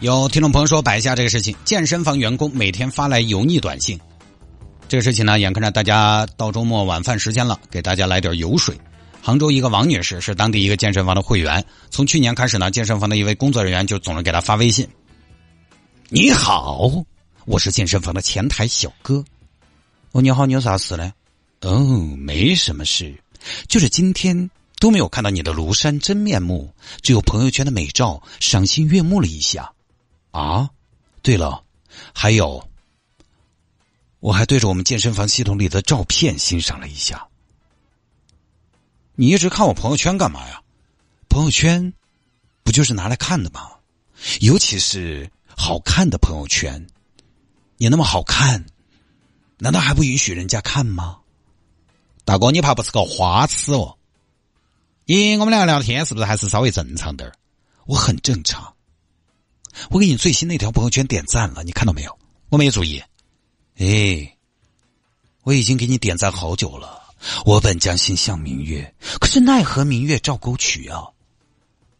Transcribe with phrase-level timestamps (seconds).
[0.00, 3.98] 有听众朋友说摆一下这个事情：健身房员工每天发来油腻短信。
[4.88, 8.78] 这个事情呢，眼看着大家到周末晚饭时间了，给大家来点油水。
[9.22, 14.86] 杭州一个王女士是当地一个健身房的会员，从去年开始呢，健身房的一位工作人员就总是给她发微信
[16.10, 16.90] ：“你好，
[17.46, 19.24] 我是健身房的前台小哥。
[20.12, 21.10] 哦，你好，你有啥事呢？
[21.62, 23.14] 哦，没什么事，
[23.66, 26.70] 就是今天。”都没有看到你的庐山真面目，
[27.00, 29.72] 只有朋友圈的美照，赏心悦目了一下。
[30.36, 30.68] 啊，
[31.22, 31.64] 对了，
[32.12, 32.68] 还有，
[34.20, 37.26] 我还对着我们健身房系统里的照片欣赏了一下。
[39.14, 40.60] 你一直看我朋友圈干嘛呀？
[41.30, 41.90] 朋友圈
[42.62, 43.70] 不就是拿来看的吗？
[44.42, 46.86] 尤其是好看的朋友圈，
[47.78, 48.62] 你那么好看，
[49.56, 51.18] 难道还不允许人家看吗？
[52.26, 53.96] 大哥，你怕不是个花痴哦？
[55.06, 57.32] 咦，我们两个聊天是不是还是稍微正常点儿？
[57.86, 58.75] 我很正常。
[59.90, 62.18] 我给你最新那条朋友圈点赞了，你看到没有？
[62.48, 63.02] 我没注意。
[63.78, 64.36] 哎，
[65.42, 67.02] 我已经给你点赞好久了。
[67.44, 71.04] 我本将心向明月，可是奈何明月照沟渠啊！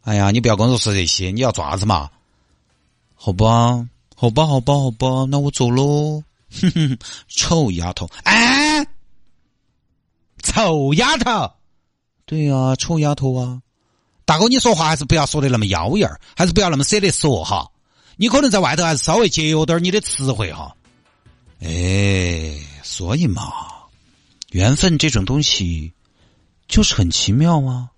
[0.03, 2.11] 哎呀，你不要跟我说这些，你要做啥子嘛？
[3.15, 6.23] 好吧，好吧，好吧，好吧，那我走喽。
[6.51, 8.09] 哼哼，臭丫头！
[8.23, 8.87] 哎，
[10.43, 11.51] 臭丫头！
[12.25, 13.63] 对呀，臭丫头啊！
[14.27, 17.71] 大哥，你说话还是不要说的那么妖艳儿，还是不要那么舍得说哈。
[18.17, 20.77] 你可能在外头还是稍微节约点你的词汇哈。
[21.61, 23.53] 哎，所以嘛，
[24.51, 25.93] 缘分这种东西
[26.67, 27.89] 就是很奇妙啊。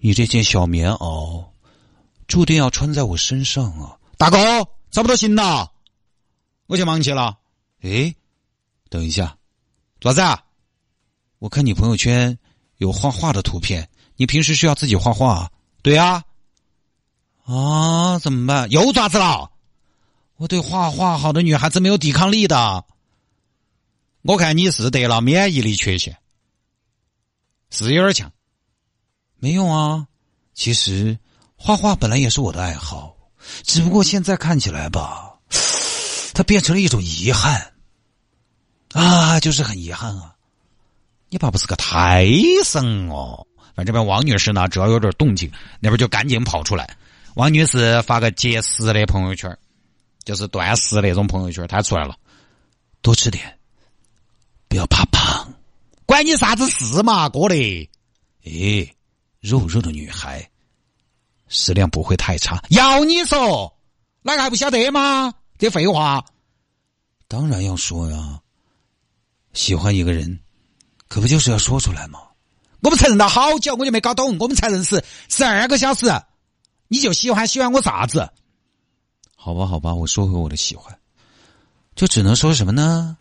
[0.00, 1.44] 你这件小棉袄
[2.26, 4.36] 注定要穿在我身上啊，大哥，
[4.90, 5.70] 差不多行了，
[6.66, 7.38] 我去忙去了。
[7.82, 8.12] 哎，
[8.88, 9.36] 等一下，
[10.00, 10.42] 做啥子？
[11.38, 12.36] 我看你朋友圈。
[12.78, 13.86] 有画画的图片，
[14.20, 15.50] 你平时需要自己画画？
[15.80, 16.22] 对呀，
[17.46, 18.70] 啊，怎么办？
[18.70, 19.50] 又爪子了？
[20.36, 22.84] 我对画画好的女孩子没有抵抗力的。
[24.20, 26.18] 我看你是得了免疫力缺陷，
[27.70, 28.30] 是有点强。
[29.38, 30.06] 没有啊，
[30.52, 31.18] 其实
[31.56, 33.16] 画画本来也是我的爱好，
[33.62, 35.32] 只不过现在看起来吧，
[36.34, 37.72] 它变成了一种遗憾。
[38.92, 40.36] 啊，就是很遗憾啊。
[41.30, 42.26] 你爸不是个太
[42.62, 43.46] 神哦！
[43.84, 46.96] 这边王女士呢，只要有点动静，那边就赶紧跑出来。
[47.34, 49.56] 王女士发个节食的朋友圈，
[50.24, 52.16] 就是断食那种朋友圈，她出来了。
[53.02, 53.58] 多吃点，
[54.68, 55.52] 不要怕胖，
[56.06, 57.88] 关你啥子事嘛，哥的！
[58.44, 58.94] 哎，
[59.40, 60.48] 肉肉的女孩，
[61.48, 62.62] 食量不会太差。
[62.70, 63.72] 要你说，
[64.22, 65.32] 哪个还不晓得吗？
[65.58, 66.24] 这废话，
[67.28, 68.40] 当然要说呀。
[69.52, 70.38] 喜欢一个人。
[71.08, 72.20] 可不就是要说出来吗？
[72.82, 74.36] 我们才认到好久，我就没搞懂。
[74.38, 76.06] 我们才认识十二个小时，
[76.88, 78.28] 你就喜欢喜欢我啥子？
[79.36, 80.98] 好吧，好吧，我说回我的喜欢，
[81.94, 83.16] 就只能说什么呢？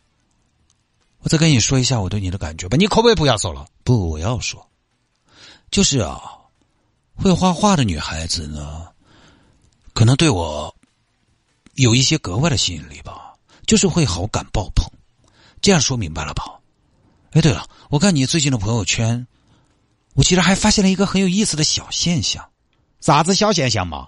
[1.20, 2.78] 我再跟你说一下我对你的感觉吧。
[2.78, 3.66] 你可不可以不要说了？
[3.84, 4.66] 不，我要说，
[5.70, 6.22] 就是啊，
[7.16, 8.88] 会画画的女孩子呢，
[9.94, 10.74] 可能对我
[11.74, 13.34] 有一些格外的吸引力吧，
[13.68, 14.86] 就是会好感爆棚。
[15.62, 16.58] 这样说明白了吧？
[17.32, 19.28] 哎，对了，我看你最近的朋友圈，
[20.16, 22.44] 我其实还发现了一个很有意思的小现象。
[23.02, 24.08] 啥子小现象嘛？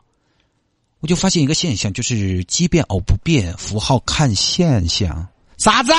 [1.00, 5.28] 我就发现一个现象，就是奇变偶不变，符号看现象。
[5.58, 5.92] 啥子？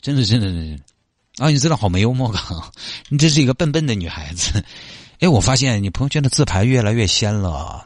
[0.00, 0.82] 真的，真的，真的。
[1.38, 2.42] 啊，你真的好没幽默感！
[3.08, 4.62] 你这是一个笨笨的女孩子。
[5.20, 7.84] 哎，我发现你朋友圈的自拍越来越仙了。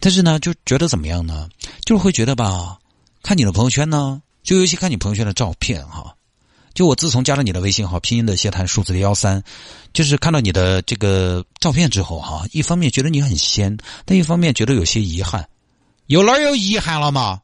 [0.00, 1.48] 但是呢，就觉得怎么样呢？
[1.84, 2.78] 就是会觉得吧，
[3.22, 6.16] 看你的朋友圈呢，就尤其看你朋友圈的照片哈。
[6.74, 9.40] 就我自从加了你的微信号，拼音的谢谈，数字的幺三，
[9.92, 15.48] 就是看到你的这个照片之后哈，一方面觉得你很仙，但一方面觉得有些遗憾。
[16.06, 17.40] 有哪有遗憾了吗？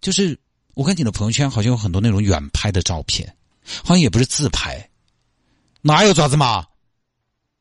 [0.00, 0.38] 就是
[0.72, 3.36] 我看你的朋友圈好像有很多那种远拍的照片，
[3.84, 4.88] 好像也不是自拍，
[5.82, 6.64] 哪有爪子嘛？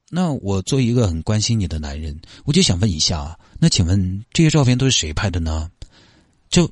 [0.09, 5.69] 那我作为一个很关心你的男人，我就想问一下，那请问这些照片都是谁拍的呢？
[6.49, 6.71] 就，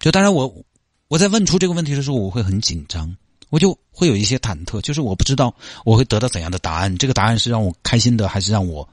[0.00, 0.64] 就当然我。
[1.08, 3.16] 我在问出这个问题的时候，我会很紧张，
[3.50, 5.54] 我就会有一些忐忑，就是我不知道
[5.84, 6.96] 我会得到怎样的答案。
[6.98, 8.88] 这个答案是让我开心的，还是让我，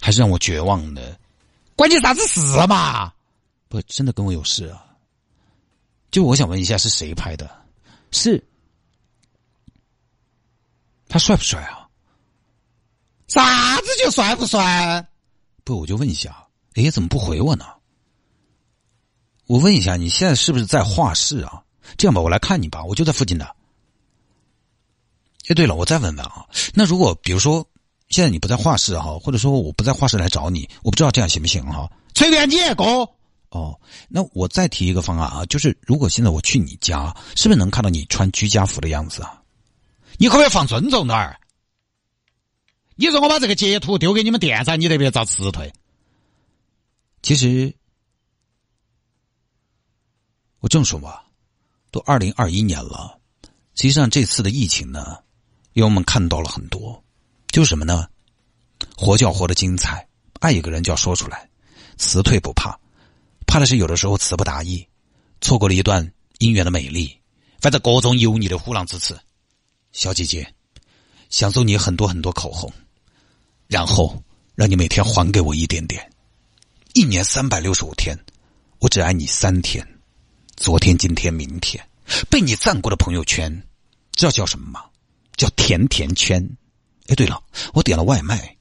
[0.00, 1.18] 还是让我绝望的？
[1.74, 3.12] 关你啥子事嘛？
[3.68, 4.84] 不，真的跟我有事啊！
[6.10, 7.50] 就我想问一下，是谁拍的？
[8.12, 8.42] 是
[11.08, 11.88] 他帅不帅啊？
[13.26, 15.04] 啥子就帅不帅？
[15.64, 17.66] 不，我就问一下，哎，怎么不回我呢？
[19.46, 21.62] 我问一下，你现在是不是在画室啊？
[21.96, 23.44] 这样吧，我来看你吧，我就在附近的。
[25.48, 26.44] 哎，对了，我再问问啊，
[26.74, 27.64] 那如果比如说
[28.08, 31.88] 现在你不在画室哈，或者说我不在画室来找你，我不知道这样行不行哈？
[32.14, 33.08] 随便你哥。
[33.50, 33.78] 哦，
[34.08, 39.40] 那我再提一个方案啊，就是如果现在我去你家，是不是能看到你穿居家服的样子啊？
[40.18, 41.38] 你可不可以放尊重点儿？
[42.96, 45.72] 你说我把这个截图丢给你们店长，你得别遭辞退。
[47.22, 47.72] 其实，
[50.66, 51.24] 我这么说吧，
[51.92, 53.20] 都二零二一年了，
[53.76, 55.16] 实际上这次的疫情呢，
[55.72, 57.00] 让我们看到了很多，
[57.52, 58.08] 就是什么呢？
[58.96, 60.08] 活就要活得精彩，
[60.40, 61.48] 爱一个人就要说出来，
[61.98, 62.76] 辞退不怕。
[63.46, 64.84] 怕的是有的时候词不达意，
[65.40, 67.16] 错过了一段姻缘的美丽，
[67.60, 69.16] 反正各种油腻的虎狼之词。
[69.92, 70.52] 小姐姐，
[71.30, 72.72] 想送你很多很多口红，
[73.68, 74.20] 然后
[74.56, 76.10] 让你每天还给我一点点。
[76.94, 78.18] 一年三百六十五天，
[78.80, 79.86] 我只爱你三天。
[80.56, 81.86] 昨天、今天、明天，
[82.30, 83.52] 被你赞过的朋友圈，
[84.12, 84.84] 知道叫什么吗？
[85.36, 86.42] 叫甜甜圈。
[87.08, 87.40] 哎，对了，
[87.74, 88.56] 我点了外卖，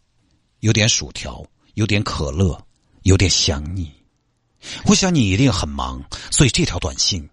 [0.60, 1.44] 有点薯条，
[1.76, 2.62] 有点可乐，
[3.04, 3.92] 有点想你。
[4.86, 7.28] 我想你一定很忙，所以这条短信，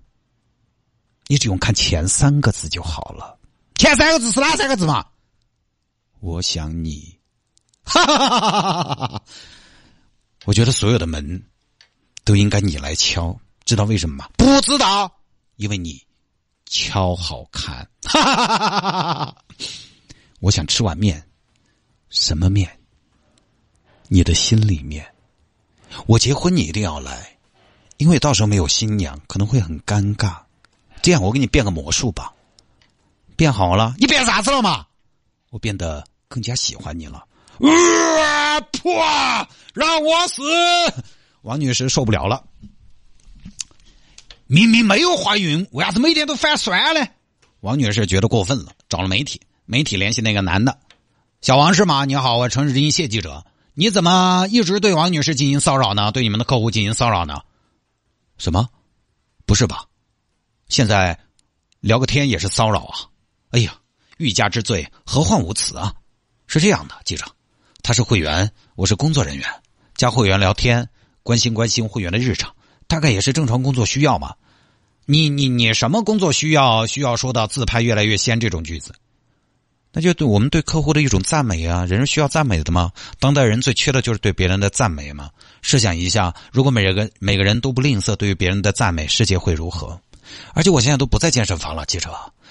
[1.26, 3.38] 你只用看前三个字就好了。
[3.74, 5.04] 前三个字是哪三个字嘛？
[6.20, 7.18] 我想你，
[7.82, 9.22] 哈哈哈哈哈哈！
[10.44, 11.44] 我觉得所有的门
[12.22, 14.28] 都应该你来敲，知道为什么吗？
[14.36, 15.10] 不知道，
[15.56, 16.02] 因为你
[16.66, 17.88] 敲好看。
[18.04, 19.36] 哈哈哈哈哈哈！
[20.40, 21.24] 我想吃碗面，
[22.10, 22.68] 什么面？
[24.08, 25.06] 你的心里面。
[26.06, 27.36] 我结婚你一定要来，
[27.98, 30.36] 因为到时候没有新娘可能会很尴尬。
[31.02, 32.32] 这样我给你变个魔术吧，
[33.36, 34.86] 变好了，你变啥子了嘛？
[35.50, 37.24] 我变得更加喜欢你了。
[37.60, 38.60] 啊！
[38.72, 38.92] 破！
[39.74, 40.42] 让我死！
[41.42, 42.42] 王女士受不了了，
[44.52, 47.08] 明明没有怀孕，为啥子每天都反酸呢？
[47.60, 50.78] 王女士觉得过分了，找了媒体，媒体联系那个男的，
[51.40, 52.04] 小王是吗？
[52.04, 53.46] 你好，我是城市之音谢记者。
[53.72, 56.12] 你怎么一直对王女士进行骚扰呢？
[56.12, 57.40] 对你们的客户进行骚扰呢？
[58.36, 58.68] 什么？
[59.46, 59.86] 不是吧？
[60.68, 61.18] 现在
[61.80, 63.08] 聊个天也是骚扰啊！
[63.52, 63.74] 哎呀，
[64.18, 65.94] 欲加之罪，何患无辞啊？
[66.46, 67.24] 是这样的，记者，
[67.82, 69.48] 他是会员，我是工作人员，
[69.96, 70.86] 加会员聊天，
[71.22, 72.54] 关心关心会员的日常，
[72.92, 74.34] 大概也是正常工作需要嘛。
[75.06, 76.86] 你你你什么工作需要？
[76.86, 78.92] 需要说到自拍越来越仙这种句子？
[79.94, 82.92] 那就对我们对客户的一种赞美啊，人是需要赞美的吗？
[83.18, 85.30] 当代人最缺的就是对别人的赞美嘛。
[85.62, 89.98] 试想一下，如果每个每个人都不吝啬对于别人的赞美，世界会如何？
[90.52, 92.10] 而且我现在都不在健身房了，记者，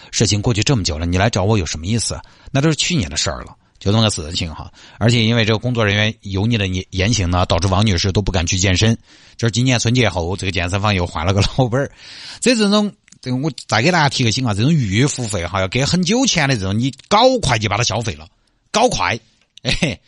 [0.09, 2.19] 事情过去这么久了，你来找我有什么意思？
[2.51, 4.72] 那都是去年的事儿了，就这么个事情哈。
[4.98, 8.98] 而且因为这个工作人员油腻的言言行呢，导致王女士都不敢去健身。
[9.36, 11.92] 就是今年春节后，这个健身房又换了个老板儿，
[12.39, 12.94] 这这种。
[13.24, 18.28] 这个我再给大家提个醒啊，这种预付费哈，要给很久钱的这种，你搞快就把它消费了，
[18.72, 19.19] 搞快，
[19.62, 20.00] 哎，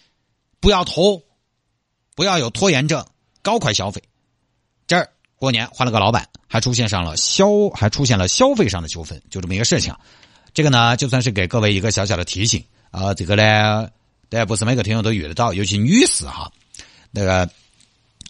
[0.60, 1.22] 不要拖，
[2.16, 3.06] 不要有拖延症，
[3.44, 4.02] 搞快消费。
[4.88, 9.94] 这儿过年换了个老板，还出现上了消，还出现了消费上的纠纷，就这么一个事情。
[10.52, 13.90] 这个呢，就算是给各位一个小小的提醒啊，这个呢，
[14.30, 16.52] 大家不是每个听众都遇得到，尤其女士哈，
[17.10, 17.50] 那个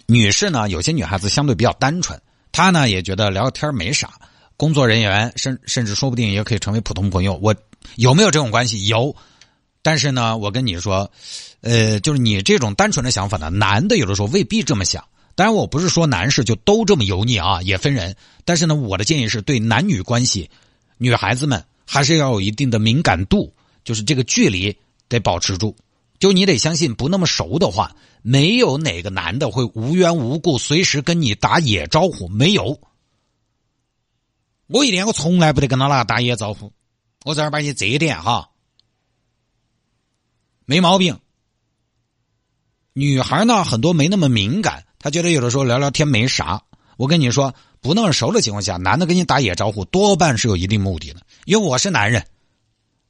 [0.05, 2.17] 女士呢，有些女孩子相对比较单纯，
[2.53, 4.10] 她呢也觉得聊天没啥。
[4.55, 7.38] 工作人员甚甚至说不定也可以成为普通朋友。
[7.41, 7.53] 我
[7.96, 8.88] 有没有这种关系？
[8.88, 9.13] 有，
[9.82, 11.12] 但是呢，我跟你说，
[11.60, 15.03] 呃，就是你这种单纯的想法呢，男的有的时候未必这么想。
[15.36, 18.15] 当然，我不是说男士就都这么油腻啊，也分人。
[18.46, 20.50] 但是呢，我的建议是对男女关系，
[20.98, 23.51] 女孩子们还是要有一定的敏感度，
[23.84, 24.78] 就是这个距离
[25.10, 25.75] 得保持住。
[26.20, 32.80] 就你得相信，不那么熟的话，没有哪个男的会无缘无故随时跟你打野招呼，没有。
[34.68, 36.72] 我一天我从来不得跟他那打野招呼，
[37.25, 38.52] 我正儿把你这一点哈，
[40.66, 41.20] 没毛病。
[42.94, 46.63] 女孩呢，很多没那么敏感，她觉得有的时候聊聊天没啥。
[46.96, 51.22] 我跟你说，不那么熟的情况下，男的跟你打野招呼，多半是有一定目的的。
[51.46, 52.25] 因为我是男人，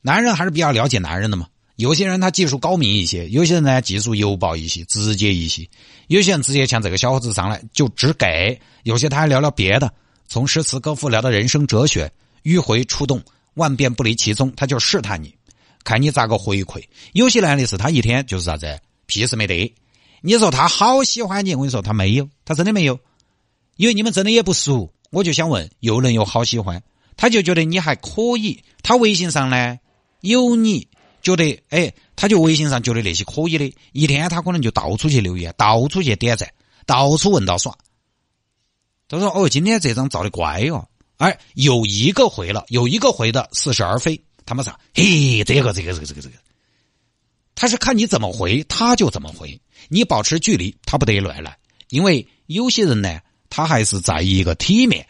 [0.04, 1.48] 男人还是比较了解男人的嘛。
[1.78, 5.68] 有些人他技术高明一些，有些人呢技术油爆一些，直接一些。
[6.08, 9.92] 有些人直接像这个小伙子上来就只给，有些他还聊聊别的。
[10.28, 12.12] 从诗词歌赋聊到人生哲学，
[12.44, 13.22] 迂回出动，
[13.56, 14.54] 万变不离其宗。
[14.56, 15.34] 他就试探你，
[15.84, 16.84] 看你咋个回馈。
[17.14, 19.74] 有些男的是他一天就是啥子屁事没得。
[20.22, 23.00] 你说他好喜欢你，我跟你说他没有，他真的没有，
[23.78, 24.94] 因为你们真的也不熟。
[25.10, 26.84] 我就想问，又能有好喜欢？
[27.18, 29.78] 他就觉得你还可以，他微信上呢
[30.24, 30.88] 有你，
[31.22, 36.50] 觉得哎，他就微信上觉得那些可以的，一天他可能就到处去留言，到处去点赞，
[36.86, 37.78] 到处问到耍。
[39.10, 40.88] 他说：“哦，今天这张照的乖哦。”
[41.18, 44.20] 哎，有一个回了，有一个回的似是而非。
[44.46, 46.36] 他们说：“嘿，这个，这个，这个，这个，这个。”
[47.54, 49.62] 他是看你怎么回，他就怎么回。
[49.90, 51.58] 你保持距离，他不得乱来。
[51.90, 55.06] 因为有些人呢，他还是在意一个体面。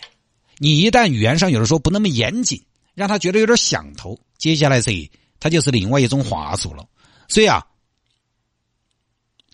[0.58, 2.62] 你一旦语言上有的时候不那么严谨，
[2.94, 5.10] 让他觉得有点想头，接下来噻，
[5.40, 6.86] 他就是另外一种话术了。
[7.30, 7.66] 所以啊，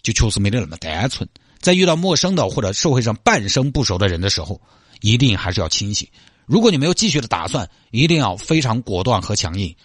[0.02, 1.30] 就确实没得那么单纯。
[1.60, 4.60] 在遇到陌生的或者社会上半生不熟的人的时候，
[5.02, 6.10] 一定还是要清醒。
[6.48, 9.76] 如果你没有继续的打算，一定要非常果断和强硬，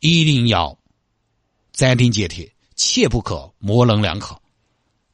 [0.00, 0.76] 一定要。
[1.72, 4.36] 斩钉截铁，切不可模棱两可。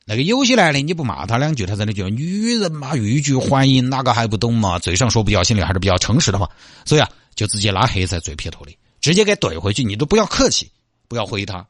[0.07, 4.79] 那个有些男的，你不骂他两句，他真的就女人嘛，欲拒还迎，哪个还不懂嘛？
[4.79, 6.49] 嘴上说不要，心里还是比较诚实的嘛。
[6.87, 10.69] 所以啊，就直接拉黑在最撇脱的，直接给怼回去，你都不要客气，
[11.07, 11.65] 不要回他。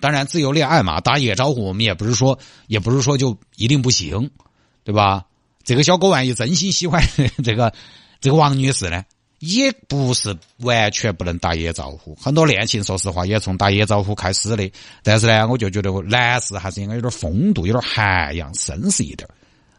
[0.00, 4.30] 当然，自由恋爱嘛，打野招呼，我们也不是说，也不是说就一定不行，
[4.84, 5.26] 对吧？
[5.64, 7.02] 这个小哥万一真心喜欢
[7.44, 7.74] 这个
[8.20, 9.04] 这个王女士呢？
[9.38, 14.72] 也不是完全不能打野招呼，很多恋情说实话也从打野招呼开始的。
[15.02, 19.28] 但是呢，我就觉得男士还是应该有点风度，有点涵养，绅士一点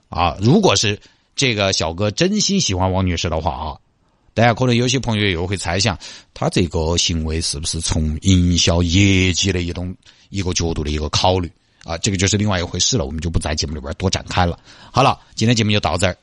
[0.10, 0.38] 啊。
[0.40, 1.00] 如果是
[1.36, 3.78] 这个小哥真心喜欢王女士的话啊，
[4.38, 5.98] 大家可能有些朋友又会猜想，
[6.32, 9.96] 他这个行为是不是从营销业绩的一种
[10.30, 11.52] 一个角度的一个考虑
[11.84, 11.98] 啊？
[11.98, 14.60] 这个就是另外一回事了，我们就不在节目里边多展开了。
[14.92, 16.16] 好了，今天节目就到这儿。